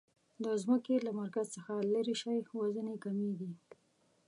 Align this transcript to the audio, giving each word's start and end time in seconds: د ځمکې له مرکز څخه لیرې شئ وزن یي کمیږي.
د 0.43 0.45
ځمکې 0.63 0.95
له 1.05 1.11
مرکز 1.19 1.47
څخه 1.55 1.73
لیرې 1.91 2.15
شئ 2.21 2.37
وزن 2.59 2.85
یي 2.91 2.97
کمیږي. 3.05 3.51